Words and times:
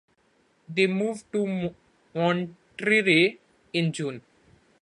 They 0.67 0.87
moved 0.87 1.31
to 1.33 1.75
Monterey 2.15 3.37
in 3.71 3.93
June. 3.93 4.23